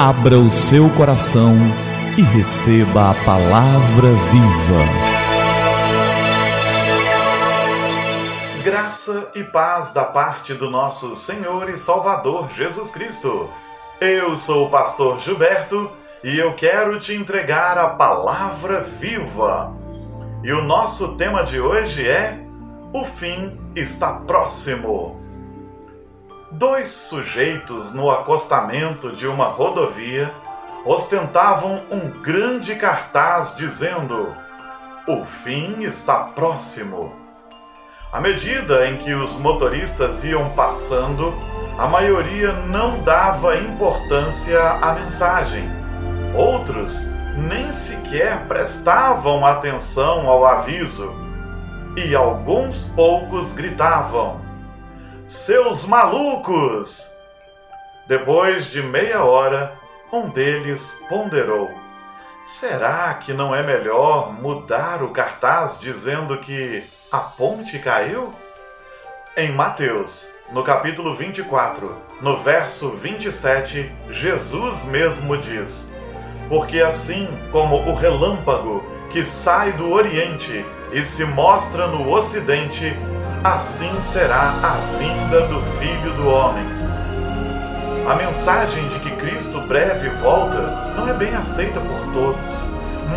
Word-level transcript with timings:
Abra 0.00 0.38
o 0.38 0.48
seu 0.48 0.88
coração 0.90 1.56
e 2.16 2.22
receba 2.22 3.10
a 3.10 3.14
palavra 3.24 4.10
viva. 4.30 4.84
Graça 8.62 9.32
e 9.34 9.42
paz 9.42 9.90
da 9.90 10.04
parte 10.04 10.54
do 10.54 10.70
nosso 10.70 11.16
Senhor 11.16 11.68
e 11.68 11.76
Salvador 11.76 12.48
Jesus 12.54 12.92
Cristo. 12.92 13.50
Eu 14.00 14.36
sou 14.36 14.68
o 14.68 14.70
pastor 14.70 15.18
Gilberto 15.18 15.90
e 16.22 16.38
eu 16.38 16.54
quero 16.54 17.00
te 17.00 17.12
entregar 17.12 17.76
a 17.76 17.88
palavra 17.88 18.84
viva. 18.84 19.74
E 20.44 20.52
o 20.52 20.62
nosso 20.62 21.16
tema 21.16 21.42
de 21.42 21.60
hoje 21.60 22.08
é: 22.08 22.38
O 22.92 23.04
fim 23.04 23.58
está 23.74 24.12
próximo. 24.12 25.27
Dois 26.50 26.88
sujeitos 26.88 27.92
no 27.92 28.10
acostamento 28.10 29.12
de 29.12 29.26
uma 29.26 29.44
rodovia 29.48 30.32
ostentavam 30.86 31.82
um 31.90 32.08
grande 32.22 32.74
cartaz 32.74 33.54
dizendo: 33.54 34.34
O 35.06 35.26
fim 35.26 35.82
está 35.82 36.20
próximo. 36.24 37.14
À 38.10 38.18
medida 38.18 38.88
em 38.88 38.96
que 38.96 39.12
os 39.12 39.36
motoristas 39.36 40.24
iam 40.24 40.48
passando, 40.54 41.34
a 41.76 41.86
maioria 41.86 42.54
não 42.54 43.02
dava 43.02 43.58
importância 43.58 44.58
à 44.58 44.94
mensagem. 44.94 45.68
Outros 46.34 47.04
nem 47.36 47.70
sequer 47.70 48.46
prestavam 48.48 49.44
atenção 49.44 50.26
ao 50.26 50.46
aviso. 50.46 51.14
E 51.94 52.14
alguns 52.14 52.84
poucos 52.84 53.52
gritavam: 53.52 54.47
seus 55.28 55.84
malucos! 55.84 57.06
Depois 58.06 58.70
de 58.70 58.82
meia 58.82 59.22
hora, 59.22 59.74
um 60.10 60.30
deles 60.30 60.98
ponderou: 61.06 61.70
Será 62.42 63.12
que 63.12 63.34
não 63.34 63.54
é 63.54 63.62
melhor 63.62 64.32
mudar 64.32 65.02
o 65.02 65.10
cartaz 65.10 65.78
dizendo 65.78 66.38
que 66.38 66.82
a 67.12 67.18
ponte 67.18 67.78
caiu? 67.78 68.34
Em 69.36 69.52
Mateus, 69.52 70.26
no 70.50 70.64
capítulo 70.64 71.14
24, 71.14 71.94
no 72.22 72.38
verso 72.38 72.92
27, 72.92 73.92
Jesus 74.08 74.84
mesmo 74.84 75.36
diz: 75.36 75.92
Porque 76.48 76.80
assim 76.80 77.28
como 77.52 77.76
o 77.76 77.94
relâmpago 77.94 78.82
que 79.10 79.22
sai 79.26 79.74
do 79.74 79.90
Oriente 79.90 80.64
e 80.90 81.04
se 81.04 81.26
mostra 81.26 81.86
no 81.86 82.10
Ocidente, 82.10 82.96
assim 83.44 84.00
será 84.00 84.54
a 84.62 84.96
vinda 84.98 85.42
do 85.42 85.60
Filho 85.78 86.12
do 86.14 86.28
Homem. 86.28 86.64
A 88.08 88.14
mensagem 88.14 88.88
de 88.88 88.98
que 89.00 89.12
Cristo 89.16 89.60
breve 89.62 90.08
volta 90.20 90.60
não 90.96 91.08
é 91.08 91.12
bem 91.12 91.34
aceita 91.34 91.78
por 91.80 92.12
todos. 92.12 92.68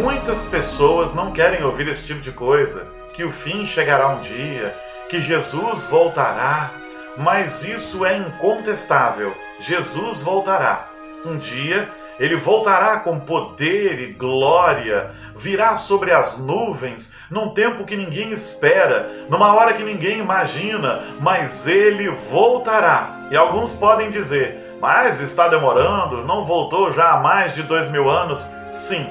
Muitas 0.00 0.42
pessoas 0.42 1.12
não 1.12 1.32
querem 1.32 1.62
ouvir 1.64 1.88
esse 1.88 2.04
tipo 2.04 2.20
de 2.20 2.32
coisa, 2.32 2.86
que 3.12 3.24
o 3.24 3.30
fim 3.30 3.66
chegará 3.66 4.08
um 4.08 4.20
dia, 4.20 4.76
que 5.08 5.20
Jesus 5.20 5.84
voltará, 5.84 6.70
mas 7.16 7.64
isso 7.64 8.04
é 8.04 8.16
incontestável. 8.16 9.34
Jesus 9.58 10.20
voltará. 10.20 10.88
Um 11.24 11.36
dia 11.36 11.90
ele 12.18 12.36
voltará 12.36 13.00
com 13.00 13.20
poder 13.20 14.00
e 14.00 14.12
glória, 14.12 15.10
virá 15.34 15.76
sobre 15.76 16.12
as 16.12 16.38
nuvens, 16.38 17.12
num 17.30 17.50
tempo 17.50 17.84
que 17.84 17.96
ninguém 17.96 18.30
espera, 18.30 19.10
numa 19.28 19.54
hora 19.54 19.74
que 19.74 19.82
ninguém 19.82 20.18
imagina, 20.18 21.02
mas 21.20 21.66
ele 21.66 22.08
voltará. 22.08 23.28
E 23.30 23.36
alguns 23.36 23.72
podem 23.72 24.10
dizer, 24.10 24.76
mas 24.80 25.20
está 25.20 25.48
demorando, 25.48 26.24
não 26.24 26.44
voltou 26.44 26.92
já 26.92 27.12
há 27.12 27.20
mais 27.20 27.54
de 27.54 27.62
dois 27.62 27.88
mil 27.90 28.08
anos? 28.08 28.50
Sim, 28.70 29.06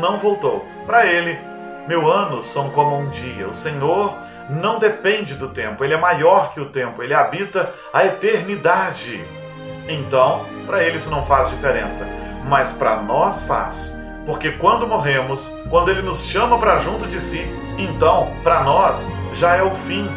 não 0.00 0.18
voltou. 0.18 0.64
Para 0.86 1.06
ele, 1.06 1.38
mil 1.88 2.10
anos 2.10 2.46
são 2.46 2.70
como 2.70 2.98
um 2.98 3.08
dia. 3.08 3.48
O 3.48 3.54
Senhor 3.54 4.18
não 4.50 4.78
depende 4.78 5.34
do 5.34 5.48
tempo, 5.48 5.82
ele 5.82 5.94
é 5.94 5.98
maior 5.98 6.52
que 6.52 6.60
o 6.60 6.66
tempo, 6.66 7.02
ele 7.02 7.14
habita 7.14 7.72
a 7.92 8.04
eternidade. 8.04 9.24
Então, 9.88 10.44
para 10.66 10.84
ele 10.84 10.98
isso 10.98 11.10
não 11.10 11.24
faz 11.24 11.48
diferença 11.48 12.19
mas 12.44 12.72
para 12.72 13.02
nós 13.02 13.42
faz. 13.42 13.96
Porque 14.26 14.52
quando 14.52 14.86
morremos, 14.86 15.50
quando 15.68 15.90
ele 15.90 16.02
nos 16.02 16.24
chama 16.24 16.58
para 16.58 16.78
junto 16.78 17.06
de 17.06 17.20
si, 17.20 17.42
então 17.78 18.32
para 18.42 18.62
nós 18.62 19.08
já 19.32 19.56
é 19.56 19.62
o 19.62 19.70
fim, 19.70 20.08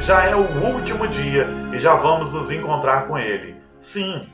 já 0.00 0.24
é 0.24 0.34
o 0.34 0.64
último 0.64 1.06
dia 1.06 1.46
e 1.72 1.78
já 1.78 1.94
vamos 1.94 2.32
nos 2.32 2.50
encontrar 2.50 3.06
com 3.06 3.18
ele. 3.18 3.56
Sim, 3.78 4.28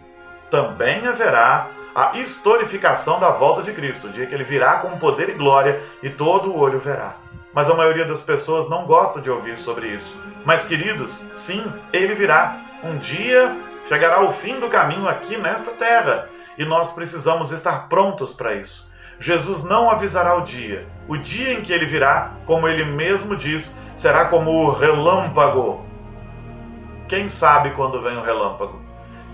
também 0.50 1.06
haverá 1.06 1.68
a 1.94 2.18
historificação 2.18 3.18
da 3.18 3.30
volta 3.30 3.62
de 3.62 3.72
Cristo, 3.72 4.06
o 4.06 4.10
dia 4.10 4.26
que 4.26 4.34
ele 4.34 4.44
virá 4.44 4.78
com 4.78 4.96
poder 4.98 5.30
e 5.30 5.32
glória 5.32 5.82
e 6.02 6.08
todo 6.08 6.50
o 6.50 6.58
olho 6.58 6.78
verá. 6.78 7.16
Mas 7.52 7.68
a 7.68 7.74
maioria 7.74 8.04
das 8.04 8.20
pessoas 8.20 8.68
não 8.68 8.86
gosta 8.86 9.20
de 9.20 9.30
ouvir 9.30 9.58
sobre 9.58 9.88
isso. 9.88 10.16
Mas, 10.44 10.64
queridos, 10.64 11.20
sim, 11.32 11.64
ele 11.92 12.14
virá. 12.14 12.60
Um 12.84 12.96
dia 12.98 13.56
chegará 13.88 14.22
o 14.22 14.32
fim 14.32 14.60
do 14.60 14.68
caminho 14.68 15.08
aqui 15.08 15.36
nesta 15.36 15.72
terra 15.72 16.28
e 16.58 16.64
nós 16.64 16.90
precisamos 16.90 17.52
estar 17.52 17.88
prontos 17.88 18.32
para 18.32 18.54
isso. 18.54 18.88
Jesus 19.20 19.62
não 19.64 19.90
avisará 19.90 20.36
o 20.36 20.42
dia. 20.42 20.86
O 21.06 21.16
dia 21.16 21.54
em 21.54 21.62
que 21.62 21.72
ele 21.72 21.86
virá, 21.86 22.32
como 22.44 22.68
ele 22.68 22.84
mesmo 22.84 23.36
diz, 23.36 23.78
será 23.94 24.26
como 24.26 24.50
o 24.50 24.72
relâmpago. 24.72 25.86
Quem 27.08 27.28
sabe 27.28 27.70
quando 27.70 28.02
vem 28.02 28.16
o 28.16 28.22
relâmpago? 28.22 28.80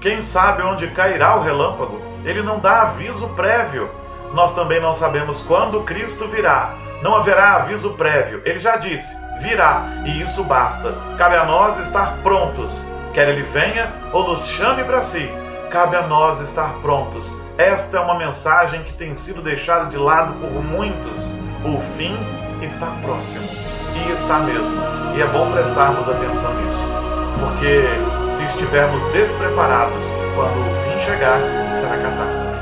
Quem 0.01 0.21
sabe 0.21 0.63
onde 0.63 0.89
cairá 0.89 1.37
o 1.37 1.43
relâmpago? 1.43 2.01
Ele 2.25 2.43
não 2.43 2.61
dá 2.61 2.83
aviso 2.83 3.29
prévio. 3.31 3.91
Nós 4.35 4.55
também 4.55 4.81
não 4.81 4.93
sabemos 4.93 5.41
quando 5.41 5.83
Cristo 5.83 6.29
virá. 6.29 6.77
Não 7.03 7.17
haverá 7.17 7.57
aviso 7.57 7.95
prévio. 7.95 8.43
Ele 8.45 8.61
já 8.61 8.77
disse: 8.77 9.17
virá, 9.41 9.85
e 10.07 10.23
isso 10.23 10.45
basta. 10.45 10.95
Cabe 11.19 11.37
a 11.37 11.45
nós 11.45 11.79
estar 11.79 12.19
prontos, 12.23 12.85
quer 13.13 13.29
ele 13.29 13.43
venha 13.43 13.93
ou 14.13 14.29
nos 14.29 14.47
chame 14.47 14.85
para 14.85 15.03
si 15.03 15.44
cabe 15.75 15.97
a 15.97 16.07
nós 16.07 16.39
estar 16.39 16.75
prontos. 16.75 17.35
Esta 17.59 17.97
é 17.97 18.01
uma 18.01 18.17
mensagem 18.17 18.85
que 18.85 18.93
tem 18.93 19.13
sido 19.13 19.43
deixada 19.43 19.87
de 19.87 19.97
lado 19.97 20.33
por 20.35 20.63
muitos. 20.63 21.29
O 21.65 21.81
fim 21.99 22.17
está 22.63 22.87
próximo. 23.03 23.45
E 23.97 24.13
está 24.13 24.39
mesmo. 24.39 24.73
E 25.17 25.21
é 25.21 25.27
bom 25.27 25.51
prestarmos 25.51 26.09
atenção 26.09 26.55
nisso. 26.61 26.79
Porque 27.41 27.83
se 28.31 28.45
estivermos 28.45 29.03
despreparados, 29.13 30.07
quando 30.37 30.61
o 30.61 30.75
fim 30.85 31.01
chegar, 31.01 31.41
será 31.75 31.99
catástrofe. 31.99 32.61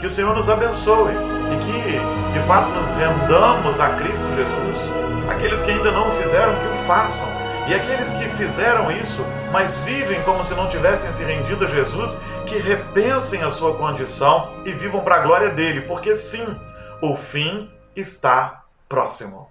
Que 0.00 0.06
o 0.06 0.10
Senhor 0.10 0.34
nos 0.34 0.48
abençoe 0.48 1.12
e 1.52 1.56
que, 1.58 2.32
de 2.32 2.46
fato, 2.46 2.70
nos 2.70 2.88
rendamos 2.88 3.78
a 3.78 3.90
Cristo 3.90 4.26
Jesus. 4.34 4.90
Aqueles 5.28 5.60
que 5.60 5.72
ainda 5.72 5.90
não 5.90 6.08
o 6.08 6.12
fizeram, 6.12 6.54
que 6.54 6.66
o 6.66 6.86
façam 6.86 7.28
e 7.68 7.74
aqueles 7.74 8.12
que 8.12 8.24
fizeram 8.30 8.90
isso, 8.90 9.22
mas 9.52 9.76
vivem 9.76 10.22
como 10.22 10.42
se 10.42 10.54
não 10.54 10.70
tivessem 10.70 11.12
se 11.12 11.22
rendido 11.22 11.66
a 11.66 11.68
Jesus, 11.68 12.18
que 12.46 12.56
repensem 12.58 13.42
a 13.42 13.50
sua 13.50 13.76
condição 13.76 14.50
e 14.64 14.72
vivam 14.72 15.02
para 15.02 15.16
a 15.16 15.18
glória 15.18 15.50
dele, 15.50 15.82
porque 15.82 16.16
sim, 16.16 16.58
o 17.02 17.14
fim 17.14 17.70
está 17.94 18.64
próximo. 18.88 19.50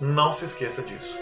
Não 0.00 0.32
se 0.32 0.44
esqueça 0.44 0.82
disso. 0.82 1.16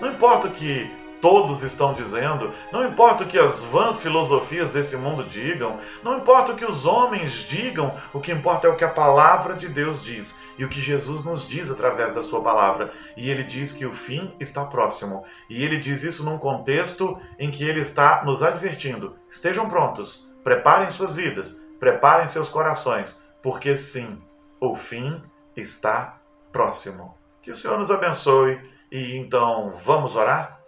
Não 0.00 0.10
importa 0.10 0.48
o 0.48 0.50
que 0.50 0.92
todos 1.24 1.62
estão 1.62 1.94
dizendo, 1.94 2.52
não 2.70 2.86
importa 2.86 3.24
o 3.24 3.26
que 3.26 3.38
as 3.38 3.62
vãs 3.62 4.02
filosofias 4.02 4.68
desse 4.68 4.94
mundo 4.94 5.24
digam, 5.24 5.78
não 6.02 6.18
importa 6.18 6.52
o 6.52 6.54
que 6.54 6.66
os 6.66 6.84
homens 6.84 7.48
digam, 7.48 7.96
o 8.12 8.20
que 8.20 8.30
importa 8.30 8.66
é 8.66 8.70
o 8.70 8.76
que 8.76 8.84
a 8.84 8.90
palavra 8.90 9.54
de 9.54 9.66
Deus 9.66 10.04
diz 10.04 10.38
e 10.58 10.66
o 10.66 10.68
que 10.68 10.82
Jesus 10.82 11.24
nos 11.24 11.48
diz 11.48 11.70
através 11.70 12.14
da 12.14 12.22
sua 12.22 12.42
palavra. 12.42 12.92
E 13.16 13.30
ele 13.30 13.42
diz 13.42 13.72
que 13.72 13.86
o 13.86 13.94
fim 13.94 14.34
está 14.38 14.66
próximo. 14.66 15.24
E 15.48 15.64
ele 15.64 15.78
diz 15.78 16.02
isso 16.02 16.26
num 16.26 16.36
contexto 16.36 17.18
em 17.38 17.50
que 17.50 17.64
ele 17.64 17.80
está 17.80 18.22
nos 18.22 18.42
advertindo: 18.42 19.16
estejam 19.26 19.66
prontos, 19.66 20.30
preparem 20.44 20.90
suas 20.90 21.14
vidas, 21.14 21.58
preparem 21.80 22.26
seus 22.26 22.50
corações, 22.50 23.24
porque 23.42 23.78
sim, 23.78 24.20
o 24.60 24.76
fim 24.76 25.22
está 25.56 26.18
próximo. 26.52 27.16
Que 27.40 27.50
o 27.50 27.54
Senhor 27.54 27.78
nos 27.78 27.90
abençoe 27.90 28.60
e 28.92 29.16
então 29.16 29.70
vamos 29.70 30.16
orar? 30.16 30.62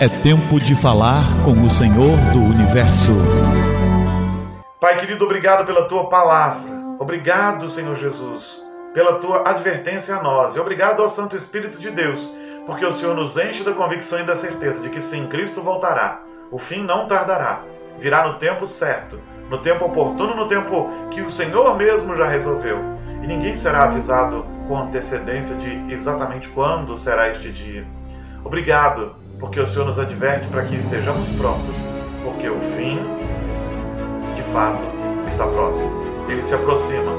É 0.00 0.08
tempo 0.08 0.60
de 0.60 0.76
falar 0.76 1.24
com 1.44 1.50
o 1.66 1.68
Senhor 1.68 2.16
do 2.32 2.38
universo. 2.38 3.10
Pai 4.78 5.00
querido, 5.00 5.24
obrigado 5.24 5.66
pela 5.66 5.88
tua 5.88 6.08
palavra. 6.08 6.70
Obrigado, 7.00 7.68
Senhor 7.68 7.96
Jesus, 7.96 8.62
pela 8.94 9.18
tua 9.18 9.48
advertência 9.48 10.14
a 10.14 10.22
nós. 10.22 10.54
E 10.54 10.60
obrigado 10.60 11.02
ao 11.02 11.08
Santo 11.08 11.34
Espírito 11.34 11.80
de 11.80 11.90
Deus, 11.90 12.30
porque 12.64 12.86
o 12.86 12.92
Senhor 12.92 13.16
nos 13.16 13.36
enche 13.36 13.64
da 13.64 13.72
convicção 13.72 14.20
e 14.20 14.24
da 14.24 14.36
certeza 14.36 14.80
de 14.80 14.88
que 14.88 15.00
sim, 15.00 15.26
Cristo 15.26 15.62
voltará. 15.62 16.20
O 16.50 16.58
fim 16.58 16.84
não 16.84 17.08
tardará. 17.08 17.62
Virá 17.98 18.28
no 18.28 18.38
tempo 18.38 18.68
certo, 18.68 19.20
no 19.50 19.58
tempo 19.58 19.84
oportuno, 19.84 20.36
no 20.36 20.46
tempo 20.46 20.88
que 21.10 21.22
o 21.22 21.30
Senhor 21.30 21.76
mesmo 21.76 22.14
já 22.14 22.26
resolveu. 22.26 22.78
E 23.20 23.26
ninguém 23.26 23.56
será 23.56 23.82
avisado 23.82 24.46
com 24.68 24.78
antecedência 24.78 25.56
de 25.56 25.92
exatamente 25.92 26.48
quando 26.50 26.96
será 26.96 27.28
este 27.28 27.50
dia. 27.50 27.84
Obrigado, 28.44 29.16
porque 29.40 29.58
o 29.58 29.66
Senhor 29.66 29.86
nos 29.86 29.98
adverte 29.98 30.46
para 30.48 30.64
que 30.64 30.76
estejamos 30.76 31.28
prontos 31.30 31.82
porque 32.28 32.48
o 32.48 32.60
fim, 32.76 32.98
de 34.34 34.42
fato, 34.52 34.84
está 35.28 35.46
próximo. 35.46 35.90
Ele 36.28 36.42
se 36.42 36.54
aproxima. 36.54 37.12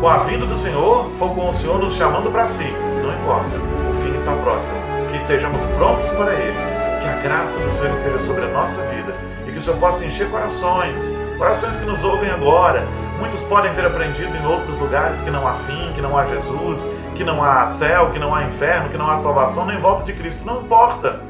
Com 0.00 0.08
a 0.08 0.18
vinda 0.18 0.44
do 0.44 0.56
Senhor 0.56 1.10
ou 1.20 1.34
com 1.34 1.48
o 1.48 1.54
Senhor 1.54 1.78
nos 1.78 1.94
chamando 1.94 2.30
para 2.30 2.46
si, 2.46 2.66
não 3.02 3.14
importa. 3.16 3.56
O 3.90 3.94
fim 4.02 4.14
está 4.14 4.34
próximo. 4.36 4.76
Que 5.10 5.18
estejamos 5.18 5.62
prontos 5.64 6.10
para 6.10 6.34
Ele. 6.34 6.58
Que 7.00 7.08
a 7.08 7.20
graça 7.22 7.60
do 7.60 7.70
Senhor 7.70 7.92
esteja 7.92 8.18
sobre 8.18 8.44
a 8.44 8.48
nossa 8.48 8.82
vida 8.88 9.14
e 9.46 9.52
que 9.52 9.58
o 9.58 9.62
Senhor 9.62 9.78
possa 9.78 10.04
encher 10.04 10.28
corações, 10.30 11.12
corações 11.38 11.76
que 11.76 11.84
nos 11.84 12.02
ouvem 12.02 12.30
agora. 12.30 12.84
Muitos 13.18 13.42
podem 13.42 13.72
ter 13.74 13.86
aprendido 13.86 14.36
em 14.36 14.46
outros 14.46 14.76
lugares 14.78 15.20
que 15.20 15.30
não 15.30 15.46
há 15.46 15.54
fim, 15.54 15.92
que 15.94 16.00
não 16.00 16.16
há 16.18 16.26
Jesus, 16.26 16.84
que 17.14 17.22
não 17.22 17.42
há 17.42 17.66
céu, 17.68 18.10
que 18.10 18.18
não 18.18 18.34
há 18.34 18.44
inferno, 18.44 18.88
que 18.88 18.98
não 18.98 19.08
há 19.08 19.16
salvação 19.16 19.66
nem 19.66 19.78
volta 19.78 20.02
de 20.02 20.12
Cristo. 20.12 20.44
Não 20.44 20.62
importa. 20.62 21.22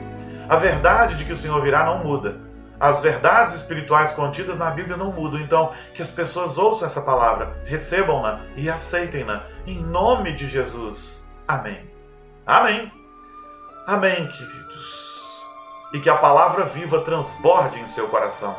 A 0.49 0.57
verdade 0.57 1.17
de 1.17 1.25
que 1.25 1.33
o 1.33 1.37
Senhor 1.37 1.61
virá 1.63 1.85
não 1.85 2.03
muda. 2.03 2.41
As 2.81 3.01
verdades 3.01 3.55
espirituais 3.55 4.11
contidas 4.11 4.59
na 4.59 4.71
Bíblia 4.71 4.97
não 4.97 5.13
mudam. 5.13 5.41
Então, 5.41 5.73
que 5.95 6.03
as 6.03 6.11
pessoas 6.11 6.59
ouçam 6.59 6.87
essa 6.87 7.01
palavra, 7.03 7.57
recebam-na 7.65 8.41
e 8.57 8.69
aceitem-na. 8.69 9.45
Em 9.67 9.83
nome 9.83 10.33
de 10.33 10.49
Jesus. 10.49 11.23
Amém. 11.47 11.91
Amém. 12.47 12.91
Amém, 13.87 14.27
queridos. 14.29 15.45
E 15.93 16.01
que 16.01 16.09
a 16.09 16.17
palavra 16.17 16.65
viva 16.65 17.01
transborde 17.01 17.79
em 17.79 17.87
seu 17.87 18.09
coração. 18.09 18.57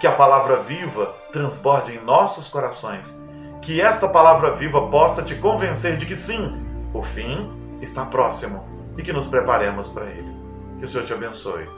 Que 0.00 0.06
a 0.06 0.12
palavra 0.12 0.58
viva 0.60 1.14
transborde 1.32 1.92
em 1.92 2.04
nossos 2.04 2.48
corações. 2.48 3.20
Que 3.60 3.80
esta 3.80 4.08
palavra 4.08 4.52
viva 4.52 4.88
possa 4.88 5.22
te 5.22 5.34
convencer 5.34 5.96
de 5.96 6.06
que 6.06 6.14
sim, 6.14 6.64
o 6.92 7.02
fim 7.02 7.50
está 7.80 8.04
próximo 8.04 8.64
e 8.96 9.02
que 9.02 9.12
nos 9.12 9.26
preparemos 9.26 9.88
para 9.88 10.06
ele. 10.06 10.36
Que 10.78 10.84
o 10.84 10.88
Senhor 10.88 11.04
te 11.04 11.12
abençoe. 11.12 11.68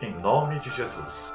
Em 0.00 0.12
nome 0.20 0.58
de 0.60 0.70
Jesus. 0.70 1.32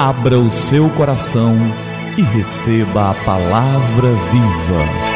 Abra 0.00 0.38
o 0.38 0.48
seu 0.50 0.88
coração 0.90 1.56
e 2.16 2.22
receba 2.22 3.10
a 3.10 3.14
palavra 3.24 4.08
viva. 4.30 5.07